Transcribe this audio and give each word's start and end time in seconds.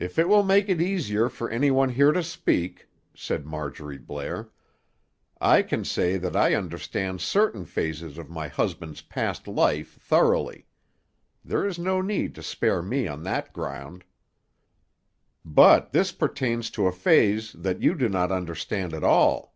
"If 0.00 0.18
it 0.18 0.28
will 0.28 0.42
make 0.42 0.68
it 0.68 0.80
easier 0.82 1.28
for 1.28 1.48
any 1.48 1.70
one 1.70 1.90
here 1.90 2.10
to 2.10 2.20
speak," 2.24 2.88
said 3.14 3.46
Marjorie 3.46 3.96
Blair, 3.96 4.48
"I 5.40 5.62
can 5.62 5.84
say 5.84 6.16
that 6.18 6.34
I 6.34 6.56
understand 6.56 7.20
certain 7.20 7.64
phases 7.64 8.18
of 8.18 8.28
my 8.28 8.48
husband's 8.48 9.02
past 9.02 9.46
life, 9.46 10.00
thoroughly. 10.00 10.66
There 11.44 11.64
is 11.64 11.78
no 11.78 12.00
need 12.02 12.34
to 12.34 12.42
spare 12.42 12.82
me 12.82 13.06
on 13.06 13.22
that 13.22 13.52
ground." 13.52 14.02
"But 15.44 15.92
this 15.92 16.10
pertains 16.10 16.68
to 16.72 16.88
a 16.88 16.92
phase 16.92 17.52
that 17.52 17.80
you 17.80 17.94
do 17.94 18.08
not 18.08 18.32
understand 18.32 18.92
at 18.94 19.04
all." 19.04 19.54